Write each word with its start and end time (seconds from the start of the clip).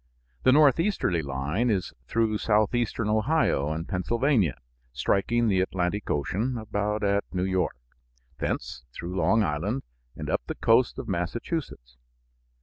The 0.41 0.51
northeasterly 0.51 1.21
line 1.21 1.69
is 1.69 1.93
through 2.07 2.39
southeastern 2.39 3.07
Ohio 3.07 3.71
and 3.71 3.87
Pennsylvania, 3.87 4.57
striking 4.91 5.47
the 5.47 5.61
Atlantic 5.61 6.09
Ocean 6.09 6.57
about 6.57 7.03
at 7.03 7.23
New 7.31 7.43
York, 7.45 7.77
thence 8.39 8.83
through 8.91 9.15
Long 9.15 9.43
Island 9.43 9.83
and 10.15 10.27
up 10.27 10.41
the 10.47 10.55
coast 10.55 10.97
of 10.97 11.07
Massachusetts. 11.07 11.97